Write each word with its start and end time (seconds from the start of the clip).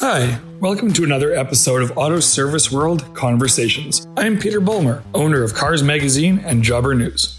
Hi, 0.00 0.40
welcome 0.60 0.92
to 0.94 1.04
another 1.04 1.34
episode 1.34 1.82
of 1.82 1.98
Auto 1.98 2.20
Service 2.20 2.72
World 2.72 3.14
Conversations. 3.14 4.06
I'm 4.16 4.38
Peter 4.38 4.58
Bulmer, 4.58 5.04
owner 5.12 5.42
of 5.42 5.52
Cars 5.52 5.82
Magazine 5.82 6.38
and 6.38 6.62
Jobber 6.62 6.94
News. 6.94 7.38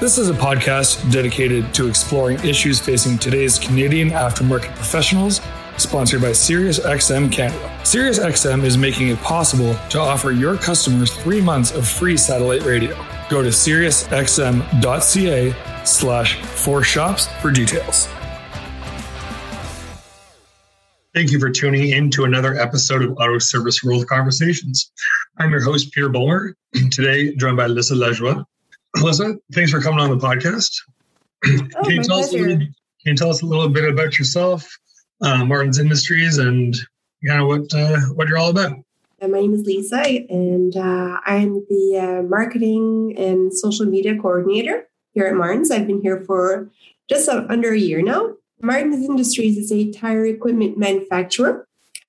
This 0.00 0.16
is 0.16 0.30
a 0.30 0.32
podcast 0.32 1.12
dedicated 1.12 1.74
to 1.74 1.86
exploring 1.86 2.38
issues 2.38 2.80
facing 2.80 3.18
today's 3.18 3.58
Canadian 3.58 4.08
aftermarket 4.08 4.74
professionals, 4.74 5.42
sponsored 5.76 6.22
by 6.22 6.30
SiriusXM 6.30 7.30
Canada. 7.30 7.78
SiriusXM 7.82 8.64
is 8.64 8.78
making 8.78 9.08
it 9.08 9.18
possible 9.18 9.76
to 9.90 10.00
offer 10.00 10.30
your 10.30 10.56
customers 10.56 11.14
three 11.14 11.42
months 11.42 11.72
of 11.72 11.86
free 11.86 12.16
satellite 12.16 12.62
radio. 12.62 12.96
Go 13.28 13.42
to 13.42 13.50
SiriusXM.ca 13.50 15.54
slash 15.84 16.40
four 16.40 16.82
shops 16.82 17.26
for 17.42 17.50
details. 17.50 18.08
Thank 21.18 21.32
you 21.32 21.40
for 21.40 21.50
tuning 21.50 21.90
in 21.90 22.12
to 22.12 22.22
another 22.22 22.54
episode 22.54 23.02
of 23.02 23.10
Auto 23.18 23.40
Service 23.40 23.82
World 23.82 24.06
Conversations. 24.06 24.92
I'm 25.38 25.50
your 25.50 25.60
host, 25.60 25.92
Peter 25.92 26.08
Bulmer, 26.08 26.54
today 26.92 27.34
joined 27.34 27.56
by 27.56 27.66
Alyssa 27.66 27.96
Lajoie. 27.96 28.44
Alyssa, 28.98 29.36
thanks 29.52 29.72
for 29.72 29.80
coming 29.80 29.98
on 29.98 30.16
the 30.16 30.24
podcast. 30.24 30.70
Oh, 31.76 31.82
can, 31.82 31.90
you 31.90 32.02
tell 32.04 32.18
us 32.18 32.32
a 32.32 32.36
little, 32.36 32.56
can 32.58 32.70
you 33.04 33.16
tell 33.16 33.30
us 33.30 33.42
a 33.42 33.46
little 33.46 33.68
bit 33.68 33.92
about 33.92 34.16
yourself, 34.16 34.64
uh, 35.20 35.44
Martin's 35.44 35.80
Industries, 35.80 36.38
and 36.38 36.76
kind 37.26 37.42
of 37.42 37.48
what, 37.48 37.74
uh, 37.74 37.98
what 38.14 38.28
you're 38.28 38.38
all 38.38 38.50
about? 38.50 38.78
Uh, 39.20 39.26
my 39.26 39.40
name 39.40 39.54
is 39.54 39.66
Lisa, 39.66 40.00
and 40.00 40.76
uh, 40.76 41.18
I'm 41.26 41.66
the 41.68 41.98
uh, 41.98 42.28
marketing 42.28 43.16
and 43.18 43.52
social 43.52 43.86
media 43.86 44.16
coordinator 44.16 44.86
here 45.14 45.26
at 45.26 45.34
Martin's. 45.34 45.72
I've 45.72 45.88
been 45.88 46.00
here 46.00 46.20
for 46.20 46.70
just 47.10 47.28
under 47.28 47.72
a 47.72 47.78
year 47.78 48.02
now. 48.02 48.34
Martin's 48.60 49.04
Industries 49.04 49.56
is 49.56 49.72
a 49.72 49.90
tire 49.92 50.26
equipment 50.26 50.78
manufacturer. 50.78 51.66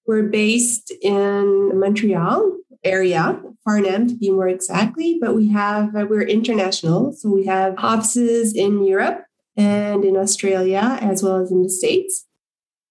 We're 0.07 0.23
based 0.23 0.91
in 1.01 1.79
Montreal 1.79 2.57
area, 2.83 3.41
Farnham 3.63 4.07
to 4.07 4.15
be 4.15 4.31
more 4.31 4.47
exactly, 4.47 5.17
but 5.21 5.35
we 5.35 5.49
have 5.49 5.95
uh, 5.95 6.07
we're 6.09 6.21
international, 6.21 7.13
so 7.13 7.29
we 7.29 7.45
have 7.45 7.75
offices 7.77 8.55
in 8.55 8.83
Europe 8.83 9.25
and 9.55 10.03
in 10.03 10.15
Australia 10.17 10.97
as 11.01 11.21
well 11.21 11.35
as 11.35 11.51
in 11.51 11.61
the 11.61 11.69
States. 11.69 12.25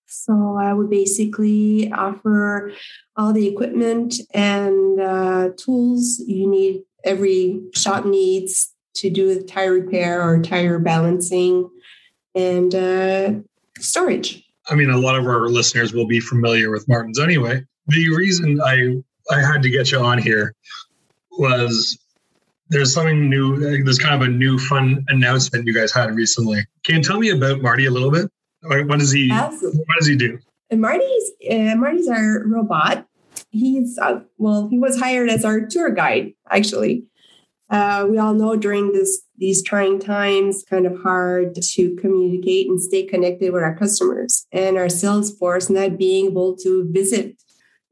So 0.06 0.56
I 0.58 0.72
would 0.72 0.90
basically 0.90 1.90
offer 1.92 2.72
all 3.16 3.32
the 3.32 3.48
equipment 3.48 4.14
and 4.32 5.00
uh, 5.00 5.50
tools 5.56 6.22
you 6.26 6.48
need. 6.48 6.82
Every 7.04 7.60
shop 7.74 8.04
needs 8.04 8.74
to 8.96 9.10
do 9.10 9.34
the 9.34 9.42
tire 9.42 9.72
repair 9.72 10.22
or 10.22 10.42
tire 10.42 10.78
balancing 10.78 11.70
and 12.34 12.74
uh, 12.74 13.32
storage. 13.80 14.44
I 14.70 14.74
mean, 14.74 14.90
a 14.90 14.98
lot 14.98 15.16
of 15.16 15.26
our 15.26 15.48
listeners 15.48 15.92
will 15.92 16.06
be 16.06 16.20
familiar 16.20 16.70
with 16.70 16.86
Martin's 16.88 17.18
anyway. 17.18 17.64
The 17.86 18.14
reason 18.14 18.60
I 18.60 19.02
I 19.34 19.40
had 19.40 19.62
to 19.62 19.70
get 19.70 19.90
you 19.92 19.98
on 19.98 20.18
here 20.18 20.54
was 21.38 21.98
there's 22.68 22.92
something 22.92 23.28
new. 23.30 23.58
There's 23.82 23.98
kind 23.98 24.14
of 24.14 24.28
a 24.28 24.30
new 24.30 24.58
fun 24.58 25.04
announcement 25.08 25.66
you 25.66 25.74
guys 25.74 25.92
had 25.92 26.14
recently. 26.14 26.66
Can 26.84 26.96
you 26.96 27.02
tell 27.02 27.18
me 27.18 27.30
about 27.30 27.62
Marty 27.62 27.86
a 27.86 27.90
little 27.90 28.10
bit? 28.10 28.30
What 28.62 28.98
does 28.98 29.12
he? 29.12 29.30
Absolutely. 29.30 29.80
What 29.80 29.96
does 29.98 30.08
he 30.08 30.16
do? 30.16 30.38
And 30.70 30.80
Marty's 30.80 31.30
uh, 31.50 31.76
Marty's 31.76 32.08
our 32.08 32.44
robot. 32.46 33.06
He's 33.50 33.98
uh, 33.98 34.20
well, 34.36 34.68
he 34.68 34.78
was 34.78 34.98
hired 34.98 35.30
as 35.30 35.44
our 35.44 35.60
tour 35.60 35.90
guide 35.90 36.34
actually. 36.50 37.04
Uh, 37.70 38.06
we 38.08 38.18
all 38.18 38.34
know 38.34 38.56
during 38.56 38.92
this 38.92 39.22
these 39.38 39.62
trying 39.62 39.98
times, 39.98 40.64
kind 40.68 40.86
of 40.86 41.00
hard 41.00 41.54
to 41.54 41.96
communicate 41.96 42.68
and 42.68 42.80
stay 42.80 43.04
connected 43.04 43.52
with 43.52 43.62
our 43.62 43.76
customers 43.76 44.46
and 44.52 44.76
our 44.76 44.88
sales 44.88 45.36
force, 45.36 45.70
not 45.70 45.98
being 45.98 46.26
able 46.26 46.56
to 46.56 46.88
visit 46.90 47.36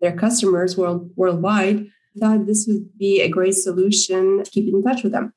their 0.01 0.17
customers 0.17 0.77
world, 0.77 1.11
worldwide. 1.17 1.87
Thought 2.19 2.47
this 2.47 2.67
would 2.67 2.97
be 2.99 3.21
a 3.21 3.29
great 3.29 3.55
solution 3.55 4.43
to 4.43 4.51
keep 4.51 4.73
in 4.73 4.83
touch 4.83 5.03
with 5.03 5.13
them. 5.13 5.35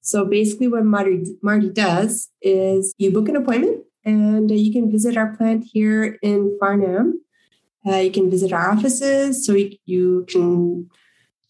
So 0.00 0.24
basically, 0.24 0.68
what 0.68 0.84
Marty, 0.84 1.24
Marty 1.42 1.70
does 1.70 2.30
is 2.42 2.94
you 2.98 3.10
book 3.10 3.28
an 3.28 3.36
appointment 3.36 3.84
and 4.04 4.50
you 4.50 4.72
can 4.72 4.90
visit 4.90 5.16
our 5.16 5.34
plant 5.36 5.64
here 5.70 6.18
in 6.22 6.56
Farnham. 6.60 7.20
Uh, 7.86 7.96
you 7.96 8.10
can 8.10 8.30
visit 8.30 8.52
our 8.52 8.70
offices 8.70 9.46
so 9.46 9.52
you, 9.52 9.76
you 9.84 10.26
can 10.28 10.88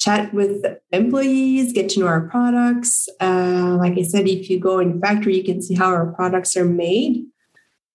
chat 0.04 0.34
with 0.34 0.64
employees, 0.92 1.72
get 1.72 1.88
to 1.90 2.00
know 2.00 2.06
our 2.06 2.28
products. 2.28 3.08
Uh, 3.20 3.76
like 3.78 3.96
I 3.96 4.02
said, 4.02 4.28
if 4.28 4.50
you 4.50 4.60
go 4.60 4.78
in 4.78 5.00
factory, 5.00 5.36
you 5.36 5.44
can 5.44 5.62
see 5.62 5.74
how 5.74 5.86
our 5.86 6.12
products 6.12 6.56
are 6.56 6.64
made. 6.64 7.24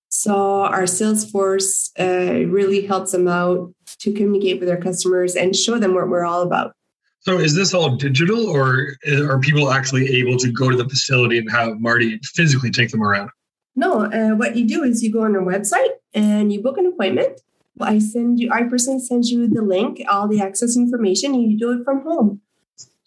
So 0.09 0.64
our 0.64 0.88
sales 0.88 1.30
force 1.30 1.92
uh, 2.00 2.46
really 2.47 2.86
helps 2.86 3.12
them 3.12 3.28
out 3.28 3.72
to 4.00 4.12
communicate 4.12 4.59
with 4.59 4.68
their 4.68 4.81
customers 4.81 5.36
and 5.36 5.56
show 5.56 5.78
them 5.78 5.94
what 5.94 6.09
we're 6.09 6.25
all 6.25 6.42
about. 6.42 6.74
So 7.20 7.38
is 7.38 7.53
this 7.53 7.75
all 7.75 7.96
digital 7.96 8.47
or 8.47 8.96
are 9.08 9.40
people 9.40 9.72
actually 9.72 10.08
able 10.16 10.38
to 10.38 10.52
go 10.52 10.72
to 10.72 10.78
the 10.78 10.90
facility 10.90 11.38
and 11.38 11.52
have 11.52 11.80
Marty 11.80 12.20
physically 12.24 12.72
take 12.72 12.90
them 12.90 13.03
around? 13.03 13.30
No, 13.76 14.06
uh, 14.06 14.36
what 14.36 14.56
you 14.56 14.68
do 14.68 14.84
is 14.84 15.03
you 15.03 15.12
go 15.12 15.24
on 15.24 15.36
our 15.36 15.44
website 15.44 15.94
and 16.14 16.52
you 16.52 16.62
book 16.64 16.78
an 16.80 16.88
appointment 16.88 17.40
I 17.85 18.00
send 18.00 18.40
you, 18.40 18.51
I 18.51 18.63
personally 18.63 19.00
send 19.00 19.25
you 19.25 19.47
the 19.47 19.62
link, 19.62 20.01
all 20.09 20.28
the 20.28 20.41
access 20.41 20.75
information, 20.75 21.34
and 21.34 21.51
you 21.51 21.57
do 21.57 21.72
it 21.72 21.84
from 21.84 22.01
home. 22.01 22.41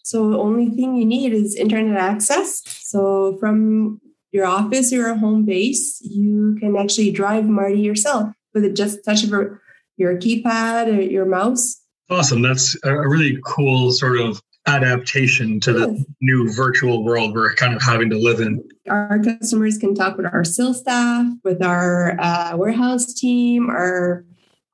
So 0.03 0.31
the 0.31 0.39
only 0.39 0.69
thing 0.69 0.97
you 0.97 1.05
need 1.05 1.33
is 1.33 1.55
internet 1.55 1.97
access. 1.97 2.63
So 2.65 3.37
from 3.39 4.01
your 4.33 4.47
office 4.47 4.93
or 4.93 4.97
your 4.97 5.15
home 5.15 5.45
base, 5.45 6.01
you 6.03 6.57
can 6.59 6.77
actually 6.77 7.11
drive 7.13 7.47
Marty 7.47 7.81
yourself 7.81 8.33
with 8.55 8.75
just 8.77 9.05
touch 9.05 9.25
of 9.25 9.31
your 9.31 10.17
keypad 10.19 10.89
or 10.89 11.01
your 11.01 11.27
mouse. 11.27 11.81
Awesome. 12.11 12.43
That's 12.43 12.77
a 12.85 13.09
really 13.09 13.39
cool 13.45 13.93
sort 13.93 14.19
of 14.19 14.43
adaptation 14.67 15.59
to 15.61 15.73
the 15.73 16.05
new 16.21 16.53
virtual 16.53 17.05
world 17.05 17.35
we're 17.35 17.55
kind 17.55 17.75
of 17.75 17.83
having 17.83 18.09
to 18.11 18.17
live 18.17 18.41
in. 18.41 18.63
Our 18.89 19.19
customers 19.23 19.79
can 19.79 19.95
talk 19.95 20.17
with 20.17 20.27
our 20.27 20.45
sales 20.45 20.81
staff, 20.81 21.27
with 21.43 21.63
our 21.63 22.17
uh, 22.21 22.57
warehouse 22.57 23.13
team, 23.15 23.71
our 23.71 24.25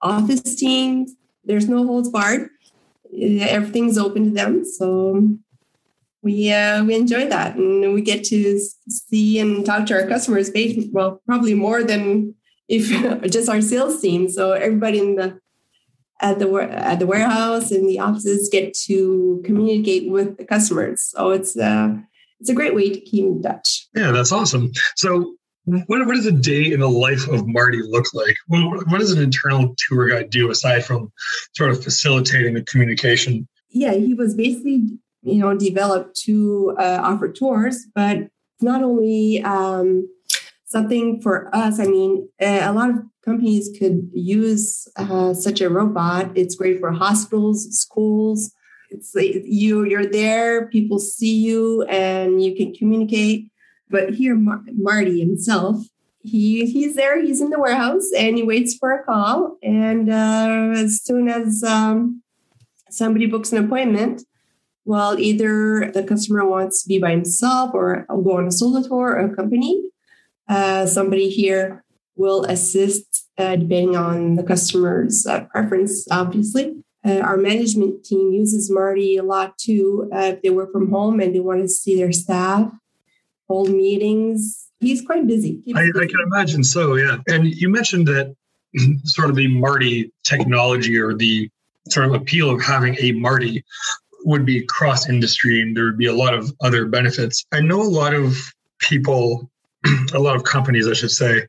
office 0.02 0.54
teams. 0.56 1.14
There's 1.44 1.68
no 1.68 1.86
holds 1.86 2.10
barred. 2.10 2.50
Everything's 3.20 3.98
open 3.98 4.24
to 4.24 4.30
them. 4.30 4.64
So 4.64 5.38
we 6.22 6.52
uh, 6.52 6.84
we 6.84 6.94
enjoy 6.94 7.28
that, 7.28 7.56
and 7.56 7.94
we 7.94 8.02
get 8.02 8.24
to 8.24 8.60
see 8.88 9.38
and 9.38 9.64
talk 9.64 9.86
to 9.86 9.94
our 9.94 10.06
customers. 10.06 10.50
Well, 10.92 11.22
probably 11.26 11.54
more 11.54 11.82
than 11.82 12.34
if 12.68 12.88
just 13.30 13.48
our 13.48 13.60
sales 13.60 14.00
team. 14.00 14.28
So 14.28 14.52
everybody 14.52 14.98
in 14.98 15.16
the 15.16 15.40
at 16.20 16.38
the 16.38 16.52
at 16.70 16.98
the 16.98 17.06
warehouse 17.06 17.70
and 17.70 17.88
the 17.88 18.00
offices 18.00 18.48
get 18.50 18.74
to 18.74 19.40
communicate 19.44 20.10
with 20.10 20.36
the 20.36 20.44
customers. 20.44 21.02
So 21.02 21.30
it's 21.30 21.56
uh, 21.56 21.94
it's 22.40 22.50
a 22.50 22.54
great 22.54 22.74
way 22.74 22.90
to 22.90 23.00
keep 23.00 23.24
in 23.24 23.42
touch. 23.42 23.88
Yeah, 23.94 24.10
that's 24.10 24.32
awesome. 24.32 24.72
So 24.96 25.34
what, 25.86 26.06
what 26.06 26.14
does 26.14 26.26
a 26.26 26.32
day 26.32 26.72
in 26.72 26.80
the 26.80 26.88
life 26.88 27.28
of 27.28 27.46
Marty 27.46 27.80
look 27.82 28.06
like? 28.14 28.34
What, 28.46 28.86
what 28.88 28.98
does 28.98 29.12
an 29.12 29.22
internal 29.22 29.74
tour 29.76 30.08
guide 30.08 30.30
do 30.30 30.50
aside 30.50 30.84
from 30.84 31.12
sort 31.56 31.70
of 31.70 31.82
facilitating 31.82 32.54
the 32.54 32.62
communication? 32.62 33.48
Yeah, 33.70 33.94
he 33.94 34.14
was 34.14 34.34
basically, 34.34 34.98
you 35.22 35.40
know, 35.40 35.54
developed 35.56 36.16
to 36.22 36.74
uh, 36.78 37.00
offer 37.02 37.30
tours, 37.30 37.86
but 37.94 38.28
not 38.60 38.82
only 38.82 39.42
um, 39.42 40.08
something 40.64 41.20
for 41.20 41.54
us. 41.54 41.78
I 41.78 41.84
mean, 41.84 42.28
a 42.40 42.72
lot 42.72 42.90
of 42.90 42.96
companies 43.24 43.70
could 43.78 44.10
use 44.12 44.88
uh, 44.96 45.34
such 45.34 45.60
a 45.60 45.68
robot. 45.68 46.30
It's 46.34 46.54
great 46.54 46.80
for 46.80 46.92
hospitals, 46.92 47.68
schools. 47.78 48.52
It's 48.90 49.14
like 49.14 49.42
you 49.44 49.84
you're 49.84 50.06
there, 50.06 50.68
people 50.68 50.98
see 50.98 51.36
you, 51.36 51.82
and 51.82 52.42
you 52.42 52.56
can 52.56 52.72
communicate 52.72 53.50
but 53.90 54.14
here, 54.14 54.34
Mar- 54.34 54.64
Marty 54.72 55.20
himself, 55.20 55.86
he 56.22 56.66
he's 56.66 56.96
there. 56.96 57.22
He's 57.22 57.40
in 57.40 57.50
the 57.50 57.58
warehouse 57.58 58.10
and 58.16 58.36
he 58.36 58.42
waits 58.42 58.76
for 58.76 58.92
a 58.92 59.04
call. 59.04 59.56
And 59.62 60.10
uh, 60.10 60.72
as 60.74 61.02
soon 61.02 61.28
as 61.28 61.62
um, 61.62 62.22
somebody 62.90 63.26
books 63.26 63.52
an 63.52 63.64
appointment, 63.64 64.22
well, 64.84 65.18
either 65.18 65.90
the 65.92 66.02
customer 66.02 66.46
wants 66.46 66.82
to 66.82 66.88
be 66.88 66.98
by 66.98 67.10
himself 67.10 67.72
or 67.74 68.06
go 68.08 68.38
on 68.38 68.46
a 68.46 68.52
solo 68.52 68.82
tour 68.82 69.10
or 69.10 69.20
accompany. 69.20 69.82
Uh, 70.48 70.86
somebody 70.86 71.28
here 71.28 71.84
will 72.16 72.44
assist 72.44 73.26
uh, 73.36 73.54
depending 73.56 73.96
on 73.96 74.34
the 74.36 74.42
customer's 74.42 75.26
uh, 75.26 75.44
preference, 75.44 76.06
obviously. 76.10 76.82
Uh, 77.04 77.20
our 77.20 77.36
management 77.36 78.04
team 78.04 78.32
uses 78.32 78.70
Marty 78.70 79.16
a 79.16 79.22
lot 79.22 79.56
too. 79.56 80.10
Uh, 80.12 80.32
if 80.34 80.42
they 80.42 80.50
work 80.50 80.72
from 80.72 80.90
home 80.90 81.20
and 81.20 81.34
they 81.34 81.40
want 81.40 81.62
to 81.62 81.68
see 81.68 81.96
their 81.96 82.12
staff, 82.12 82.72
hold 83.48 83.70
meetings. 83.70 84.68
He's 84.80 85.02
quite 85.02 85.26
busy. 85.26 85.60
I, 85.74 85.80
I, 85.80 86.06
can 86.06 86.20
imagine 86.32 86.62
so, 86.62 86.94
yeah. 86.94 87.16
And 87.26 87.46
you 87.46 87.68
mentioned 87.68 88.06
that 88.06 88.34
sort 89.04 89.30
of 89.30 89.36
the 89.36 89.48
Marty 89.48 90.12
technology 90.24 90.98
or 90.98 91.14
the 91.14 91.50
sort 91.88 92.06
of 92.06 92.14
appeal 92.14 92.50
of 92.50 92.62
having 92.62 92.96
a 93.00 93.12
Marty 93.12 93.64
would 94.24 94.44
be 94.44 94.64
cross 94.66 95.08
industry 95.08 95.62
and 95.62 95.76
there 95.76 95.84
would 95.84 95.98
be 95.98 96.06
a 96.06 96.14
lot 96.14 96.34
of 96.34 96.52
other 96.60 96.86
benefits. 96.86 97.44
I 97.52 97.60
know 97.60 97.80
a 97.80 97.84
lot 97.84 98.14
of 98.14 98.36
people, 98.78 99.50
a 100.14 100.18
lot 100.18 100.36
of 100.36 100.44
companies, 100.44 100.86
I 100.86 100.92
should 100.92 101.10
say, 101.10 101.46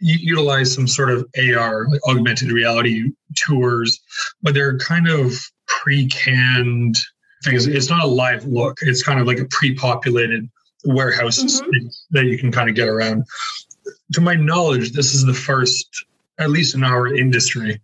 utilize 0.00 0.72
some 0.72 0.88
sort 0.88 1.10
of 1.10 1.26
AR, 1.36 1.86
like 1.88 2.00
augmented 2.08 2.52
reality 2.52 3.12
tours, 3.36 4.00
but 4.42 4.54
they're 4.54 4.78
kind 4.78 5.08
of 5.08 5.34
pre-canned 5.66 6.96
things. 7.44 7.66
It's 7.66 7.90
not 7.90 8.02
a 8.02 8.06
live 8.06 8.44
look. 8.46 8.78
It's 8.82 9.02
kind 9.02 9.20
of 9.20 9.26
like 9.26 9.38
a 9.38 9.46
pre-populated 9.46 10.48
warehouse 10.84 11.42
mm-hmm. 11.42 11.88
that 12.10 12.24
you 12.26 12.38
can 12.38 12.52
kind 12.52 12.68
of 12.68 12.74
get 12.74 12.88
around. 12.88 13.24
To 14.12 14.20
my 14.20 14.34
knowledge, 14.34 14.92
this 14.92 15.14
is 15.14 15.24
the 15.24 15.34
first, 15.34 15.88
at 16.38 16.50
least 16.50 16.74
in 16.74 16.84
our 16.84 17.06
industry, 17.06 17.80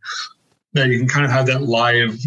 that 0.72 0.88
you 0.88 0.98
can 0.98 1.08
kind 1.08 1.24
of 1.24 1.30
have 1.30 1.46
that 1.46 1.62
live 1.62 2.18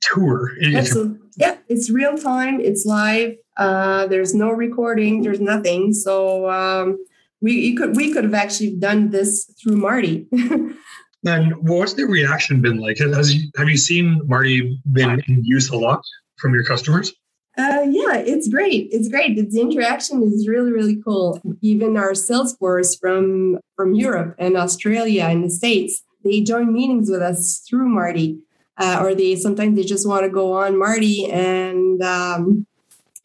tour. 0.00 0.52
Absolutely. 0.62 1.18
Yeah, 1.36 1.56
it's 1.68 1.90
real 1.90 2.16
time. 2.16 2.60
It's 2.60 2.84
live. 2.84 3.36
Uh, 3.56 4.06
there's 4.06 4.34
no 4.34 4.50
recording. 4.50 5.22
There's 5.22 5.40
nothing. 5.40 5.92
So 5.92 6.50
um, 6.50 6.98
we 7.40 7.74
could 7.76 7.96
we 7.96 8.12
could 8.12 8.24
have 8.24 8.34
actually 8.34 8.76
done 8.76 9.10
this 9.10 9.52
through 9.60 9.76
Marty. 9.76 10.26
and 11.24 11.54
what's 11.68 11.94
the 11.94 12.04
reaction 12.04 12.60
been 12.60 12.78
like? 12.78 12.98
Has 12.98 13.34
you, 13.34 13.50
have 13.56 13.68
you 13.68 13.76
seen 13.76 14.20
Marty 14.26 14.80
been 14.92 15.22
in 15.28 15.44
use 15.44 15.70
a 15.70 15.76
lot 15.76 16.02
from 16.36 16.54
your 16.54 16.64
customers? 16.64 17.12
Uh, 17.58 17.84
yeah, 17.90 18.14
it's 18.14 18.46
great. 18.46 18.88
It's 18.92 19.08
great. 19.08 19.34
the 19.34 19.60
interaction 19.60 20.22
is 20.22 20.46
really, 20.46 20.70
really 20.70 21.02
cool. 21.02 21.42
Even 21.60 21.96
our 21.96 22.14
sales 22.14 22.56
force 22.56 22.94
from 22.94 23.58
from 23.74 23.94
Europe 23.94 24.36
and 24.38 24.56
Australia 24.56 25.24
and 25.24 25.42
the 25.42 25.50
States, 25.50 26.04
they 26.22 26.40
join 26.40 26.72
meetings 26.72 27.10
with 27.10 27.20
us 27.20 27.58
through 27.68 27.88
Marty, 27.88 28.38
uh, 28.76 29.00
or 29.02 29.12
they 29.12 29.34
sometimes 29.34 29.76
they 29.76 29.82
just 29.82 30.06
want 30.06 30.22
to 30.22 30.30
go 30.30 30.52
on 30.52 30.78
Marty 30.78 31.28
and 31.28 32.00
um, 32.00 32.64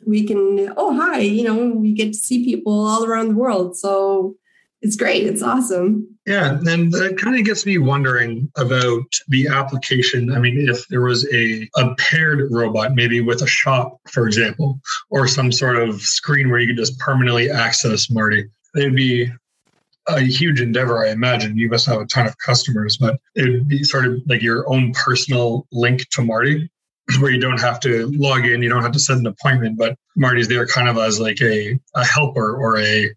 we 0.03 0.25
can. 0.25 0.73
Oh, 0.77 0.99
hi! 0.99 1.19
You 1.19 1.43
know, 1.43 1.67
we 1.75 1.93
get 1.93 2.13
to 2.13 2.19
see 2.19 2.43
people 2.43 2.73
all 2.73 3.05
around 3.05 3.29
the 3.29 3.35
world. 3.35 3.77
So 3.77 4.35
it's 4.83 4.97
great. 4.97 5.25
It's 5.25 5.41
awesome. 5.41 6.05
Yeah, 6.25 6.59
and 6.65 6.91
that 6.91 7.17
kind 7.17 7.37
of 7.37 7.45
gets 7.45 7.65
me 7.65 7.77
wondering 7.77 8.51
about 8.57 9.05
the 9.29 9.47
application. 9.47 10.33
I 10.33 10.39
mean, 10.39 10.69
if 10.69 10.85
there 10.89 11.01
was 11.01 11.25
a, 11.33 11.69
a 11.77 11.95
paired 11.95 12.51
robot, 12.51 12.93
maybe 12.93 13.21
with 13.21 13.41
a 13.41 13.47
shop, 13.47 13.97
for 14.11 14.27
example, 14.27 14.81
or 15.09 15.25
some 15.25 15.53
sort 15.53 15.77
of 15.77 16.01
screen 16.01 16.51
where 16.51 16.59
you 16.59 16.67
could 16.67 16.77
just 16.77 16.99
permanently 16.99 17.49
access 17.49 18.09
Marty, 18.09 18.45
it'd 18.75 18.95
be 18.95 19.31
a 20.07 20.19
huge 20.19 20.59
endeavor, 20.59 21.05
I 21.05 21.11
imagine. 21.11 21.57
You 21.57 21.69
must 21.69 21.85
have 21.85 22.01
a 22.01 22.05
ton 22.05 22.27
of 22.27 22.37
customers, 22.45 22.97
but 22.97 23.21
it 23.35 23.49
would 23.49 23.69
be 23.69 23.83
sort 23.83 24.05
of 24.05 24.21
like 24.27 24.41
your 24.41 24.69
own 24.69 24.91
personal 24.91 25.65
link 25.71 26.09
to 26.09 26.21
Marty 26.21 26.69
where 27.19 27.31
you 27.31 27.39
don't 27.39 27.59
have 27.59 27.79
to 27.81 28.07
log 28.17 28.45
in, 28.45 28.61
you 28.61 28.69
don't 28.69 28.83
have 28.83 28.91
to 28.91 28.99
set 28.99 29.17
an 29.17 29.27
appointment, 29.27 29.77
but 29.77 29.97
Marty's 30.17 30.49
there 30.49 30.67
kind 30.67 30.89
of 30.89 30.97
as 30.97 31.21
like 31.21 31.41
a, 31.41 31.79
a 31.95 32.05
helper 32.05 32.55
or 32.55 32.79
a 32.79 33.09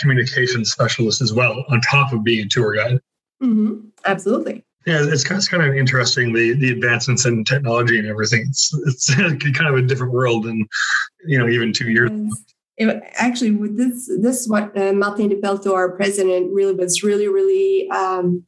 communication 0.00 0.64
specialist 0.64 1.20
as 1.20 1.32
well, 1.32 1.64
on 1.68 1.80
top 1.80 2.12
of 2.12 2.24
being 2.24 2.46
a 2.46 2.48
tour 2.48 2.74
guide. 2.74 2.98
Mm-hmm. 3.42 3.88
Absolutely. 4.04 4.64
Yeah, 4.86 5.04
it's 5.04 5.22
kind, 5.22 5.36
of, 5.36 5.38
it's 5.38 5.48
kind 5.48 5.62
of 5.62 5.74
interesting 5.74 6.32
the 6.32 6.54
the 6.54 6.70
advancements 6.70 7.26
in 7.26 7.44
technology 7.44 7.98
and 7.98 8.08
everything. 8.08 8.46
It's 8.48 8.72
it's 8.86 9.14
kind 9.14 9.66
of 9.66 9.74
a 9.74 9.82
different 9.82 10.12
world 10.12 10.44
than 10.44 10.66
you 11.26 11.38
know 11.38 11.48
even 11.48 11.72
two 11.72 11.90
years. 11.90 12.10
It, 12.78 13.02
actually, 13.14 13.50
with 13.50 13.76
this 13.76 14.08
this 14.20 14.46
what 14.46 14.76
uh, 14.78 14.92
Martin 14.92 15.28
de 15.28 15.36
Pelto, 15.36 15.74
our 15.74 15.90
president, 15.92 16.52
really 16.52 16.74
was 16.74 17.02
really 17.02 17.28
really 17.28 17.90
um, 17.90 18.44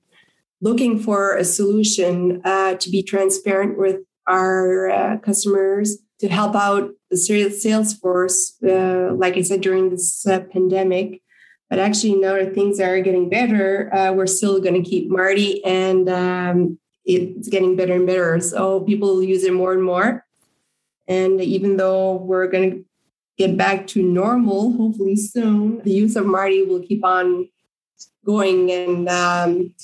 looking 0.63 0.99
for 0.99 1.37
a 1.37 1.45
solution 1.45 2.41
uh, 2.45 2.75
to 2.75 2.91
be 2.91 3.03
transparent 3.03 3.77
with 3.77 3.99
our 4.27 4.89
uh, 4.91 5.19
customers 5.19 5.99
to 6.21 6.29
help 6.29 6.55
out 6.55 6.91
the 7.11 7.17
sales 7.17 7.95
force, 7.95 8.55
uh, 8.63 9.11
like 9.15 9.37
I 9.37 9.43
said, 9.43 9.63
during 9.63 9.91
this 9.91 10.27
uh, 10.27 10.41
pandemic. 10.53 11.23
But 11.71 11.79
actually, 11.79 12.17
now 12.17 12.35
that 12.35 12.53
things 12.53 12.81
are 12.81 13.01
getting 13.01 13.29
better, 13.29 13.95
uh, 13.95 14.13
we're 14.13 14.27
still 14.27 14.61
going 14.61 14.83
to 14.83 14.91
keep 14.91 15.09
Marty, 15.09 15.65
and 15.65 16.09
um, 16.09 16.79
it's 17.05 17.49
getting 17.49 17.77
better 17.77 17.95
and 17.95 18.07
better. 18.07 18.41
So 18.41 18.81
people 18.81 19.23
use 19.23 19.45
it 19.45 19.53
more 19.53 19.73
and 19.73 19.83
more. 19.83 20.27
And 21.07 21.41
even 21.41 21.77
though 21.77 22.17
we're 22.17 22.49
going 22.49 22.71
to 22.71 22.85
get 23.39 23.57
back 23.57 23.87
to 23.89 24.03
normal, 24.03 24.73
hopefully 24.73 25.17
soon, 25.17 25.81
the 25.83 25.93
use 25.93 26.17
of 26.17 26.27
Marty 26.27 26.65
will 26.65 26.83
keep 26.83 27.05
on 27.05 27.49
going. 28.25 28.71
And 28.71 29.09
um, 29.09 29.75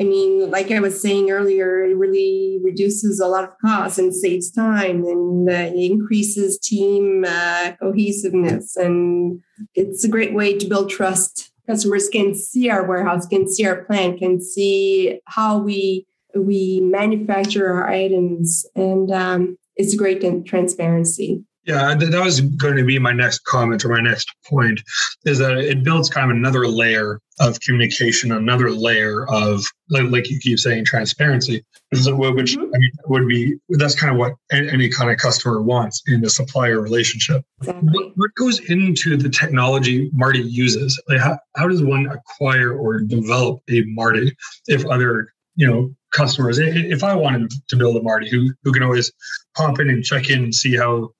I 0.00 0.04
mean, 0.04 0.50
like 0.50 0.70
I 0.70 0.80
was 0.80 1.02
saying 1.02 1.30
earlier, 1.30 1.84
it 1.84 1.94
really 1.94 2.58
reduces 2.64 3.20
a 3.20 3.26
lot 3.26 3.44
of 3.44 3.50
costs 3.60 3.98
and 3.98 4.14
saves 4.14 4.50
time 4.50 5.04
and 5.04 5.50
uh, 5.50 5.72
increases 5.76 6.58
team 6.58 7.24
uh, 7.28 7.72
cohesiveness. 7.78 8.76
And 8.76 9.42
it's 9.74 10.02
a 10.02 10.08
great 10.08 10.32
way 10.32 10.56
to 10.56 10.66
build 10.66 10.88
trust. 10.88 11.52
Customers 11.66 12.08
can 12.08 12.34
see 12.34 12.70
our 12.70 12.86
warehouse, 12.86 13.26
can 13.26 13.46
see 13.46 13.66
our 13.66 13.84
plant, 13.84 14.18
can 14.18 14.40
see 14.40 15.20
how 15.26 15.58
we 15.58 16.06
we 16.34 16.80
manufacture 16.80 17.66
our 17.72 17.88
items, 17.88 18.64
and 18.76 19.10
um, 19.10 19.58
it's 19.76 19.96
great 19.96 20.20
transparency. 20.46 21.44
Yeah, 21.64 21.94
that 21.94 22.24
was 22.24 22.40
going 22.40 22.76
to 22.76 22.84
be 22.84 22.98
my 22.98 23.12
next 23.12 23.44
comment 23.44 23.84
or 23.84 23.90
my 23.90 24.00
next 24.00 24.28
point 24.46 24.80
is 25.26 25.38
that 25.38 25.58
it 25.58 25.84
builds 25.84 26.08
kind 26.08 26.30
of 26.30 26.36
another 26.36 26.66
layer 26.66 27.20
of 27.38 27.60
communication, 27.60 28.32
another 28.32 28.70
layer 28.70 29.26
of, 29.28 29.64
like 29.90 30.30
you 30.30 30.38
keep 30.40 30.58
saying, 30.58 30.86
transparency, 30.86 31.62
which 31.90 32.00
mm-hmm. 32.00 32.60
I 32.60 32.78
mean, 32.78 32.90
would 33.06 33.28
be 33.28 33.56
that's 33.70 33.94
kind 33.94 34.12
of 34.12 34.18
what 34.18 34.34
any 34.50 34.88
kind 34.88 35.10
of 35.10 35.18
customer 35.18 35.60
wants 35.60 36.02
in 36.06 36.24
a 36.24 36.30
supplier 36.30 36.80
relationship. 36.80 37.44
Exactly. 37.60 38.12
What, 38.14 38.34
goes 38.36 38.60
into 38.70 39.18
the 39.18 39.28
technology 39.28 40.08
Marty 40.14 40.40
uses? 40.40 41.00
Like 41.08 41.20
how, 41.20 41.38
how 41.56 41.68
does 41.68 41.82
one 41.82 42.06
acquire 42.06 42.72
or 42.72 43.00
develop 43.00 43.60
a 43.68 43.82
Marty 43.86 44.34
if 44.66 44.86
other 44.86 45.32
you 45.56 45.66
know 45.66 45.94
customers. 46.12 46.58
If 46.58 47.04
i 47.04 47.14
wanted 47.14 47.52
to 47.68 47.76
build 47.76 47.96
a 47.96 48.02
marty 48.02 48.28
who, 48.30 48.52
who 48.62 48.72
can 48.72 48.82
always 48.82 49.12
pop 49.56 49.80
in 49.80 49.88
and 49.88 50.04
check 50.04 50.28
in 50.30 50.44
and 50.44 50.54
see 50.54 50.76
how 50.76 51.10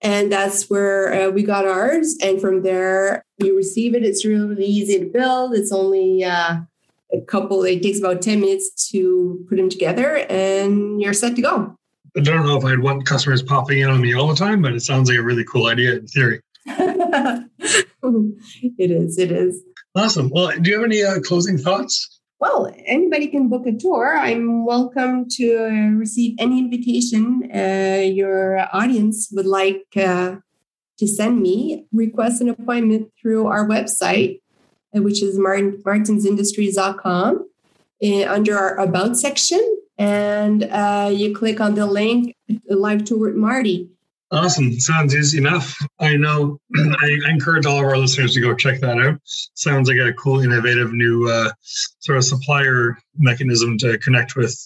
and 0.00 0.30
that's 0.30 0.68
where 0.68 1.28
uh, 1.28 1.30
we 1.30 1.42
got 1.42 1.66
ours. 1.66 2.16
And 2.22 2.40
from 2.40 2.62
there 2.62 3.24
you 3.38 3.56
receive 3.56 3.94
it. 3.94 4.04
It's 4.04 4.24
really 4.24 4.64
easy 4.64 5.00
to 5.00 5.06
build. 5.06 5.54
It's 5.54 5.72
only 5.72 6.22
uh, 6.22 6.58
a 7.14 7.24
couple, 7.26 7.62
it 7.64 7.82
takes 7.82 7.98
about 7.98 8.22
10 8.22 8.40
minutes 8.40 8.90
to 8.90 9.44
put 9.48 9.56
them 9.56 9.68
together 9.68 10.16
and 10.28 11.00
you're 11.00 11.12
set 11.12 11.36
to 11.36 11.42
go. 11.42 11.76
I 12.16 12.20
don't 12.20 12.46
know 12.46 12.56
if 12.56 12.64
I'd 12.64 12.78
want 12.78 13.06
customers 13.06 13.42
popping 13.42 13.80
in 13.80 13.90
on 13.90 14.00
me 14.00 14.14
all 14.14 14.28
the 14.28 14.36
time, 14.36 14.62
but 14.62 14.72
it 14.72 14.80
sounds 14.80 15.08
like 15.08 15.18
a 15.18 15.22
really 15.22 15.44
cool 15.44 15.66
idea 15.66 15.96
in 15.96 16.06
theory. 16.06 16.40
it 16.66 17.48
is. 18.78 19.18
It 19.18 19.32
is. 19.32 19.62
Awesome. 19.96 20.30
Well, 20.30 20.52
do 20.60 20.70
you 20.70 20.76
have 20.76 20.84
any 20.84 21.02
uh, 21.02 21.20
closing 21.20 21.58
thoughts? 21.58 22.20
Well, 22.40 22.72
anybody 22.86 23.28
can 23.28 23.48
book 23.48 23.66
a 23.66 23.72
tour. 23.72 24.16
I'm 24.18 24.64
welcome 24.64 25.26
to 25.30 25.66
uh, 25.66 25.96
receive 25.96 26.36
any 26.38 26.58
invitation 26.58 27.50
uh, 27.54 28.02
your 28.04 28.68
audience 28.72 29.30
would 29.32 29.46
like 29.46 29.84
uh, 29.96 30.36
to 30.98 31.06
send 31.08 31.40
me. 31.40 31.86
Request 31.92 32.42
an 32.42 32.48
appointment 32.48 33.12
through 33.20 33.46
our 33.46 33.66
website, 33.66 34.40
which 35.02 35.22
is 35.22 35.38
Martin, 35.38 35.82
martinsindustries.com, 35.84 37.48
uh, 38.02 38.24
under 38.26 38.58
our 38.58 38.78
About 38.78 39.16
section. 39.16 39.78
And 39.96 40.64
uh, 40.64 41.10
you 41.12 41.34
click 41.34 41.60
on 41.60 41.74
the 41.74 41.86
link, 41.86 42.36
Live 42.68 43.04
Tour 43.04 43.18
with 43.18 43.36
Marty. 43.36 43.90
Awesome. 44.30 44.72
Sounds 44.80 45.14
easy 45.14 45.38
enough. 45.38 45.76
I 46.00 46.16
know 46.16 46.58
I, 46.76 47.18
encourage 47.28 47.66
all 47.66 47.78
of 47.78 47.84
our 47.84 47.96
listeners 47.96 48.34
to 48.34 48.40
go 48.40 48.54
check 48.54 48.80
that 48.80 48.98
out. 48.98 49.20
Sounds 49.24 49.88
like 49.88 49.98
a 49.98 50.12
cool, 50.14 50.40
innovative 50.40 50.92
new 50.92 51.28
uh, 51.28 51.50
sort 52.00 52.18
of 52.18 52.24
supplier 52.24 52.98
mechanism 53.16 53.78
to 53.78 53.96
connect 53.98 54.34
with. 54.34 54.58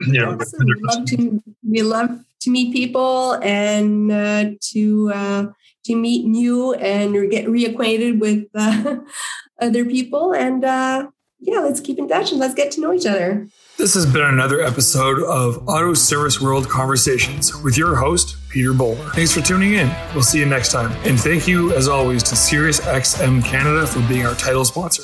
You 0.00 0.20
know, 0.20 0.36
awesome. 0.40 0.66
we, 0.66 0.74
love 0.82 1.04
to, 1.06 1.42
we 1.68 1.82
love 1.82 2.24
to 2.42 2.50
meet 2.50 2.72
people 2.72 3.32
and 3.42 4.10
uh, 4.10 4.50
to 4.60 5.12
uh, 5.12 5.46
to 5.84 5.96
meet 5.96 6.26
new 6.26 6.74
and 6.74 7.30
get 7.30 7.46
reacquainted 7.46 8.20
with 8.20 8.46
uh, 8.54 8.96
other 9.60 9.84
people. 9.84 10.32
And 10.32 10.64
uh, 10.64 11.08
yeah, 11.40 11.58
let's 11.58 11.80
keep 11.80 11.98
in 11.98 12.08
touch 12.08 12.30
and 12.30 12.40
let's 12.40 12.54
get 12.54 12.70
to 12.72 12.80
know 12.80 12.92
each 12.92 13.06
other. 13.06 13.48
This 13.78 13.94
has 13.94 14.06
been 14.06 14.22
another 14.22 14.60
episode 14.60 15.22
of 15.22 15.68
Auto 15.68 15.94
Service 15.94 16.40
World 16.40 16.68
Conversations 16.68 17.54
with 17.62 17.76
your 17.76 17.96
host, 17.96 18.36
Peter 18.48 18.72
Bulmer. 18.72 19.10
Thanks 19.10 19.32
for 19.32 19.40
tuning 19.40 19.74
in. 19.74 19.90
We'll 20.14 20.22
see 20.22 20.38
you 20.38 20.46
next 20.46 20.70
time. 20.70 20.92
And 21.04 21.18
thank 21.18 21.48
you, 21.48 21.72
as 21.74 21.88
always, 21.88 22.22
to 22.24 22.34
SiriusXM 22.34 23.44
Canada 23.44 23.86
for 23.86 24.00
being 24.08 24.24
our 24.24 24.34
title 24.34 24.64
sponsor. 24.64 25.02